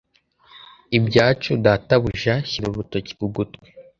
ibyacu 0.97 1.51
databuja 1.65 2.35
shyira 2.49 2.65
urutoki 2.69 3.11
ku 3.19 3.25
gutwi 3.35 3.67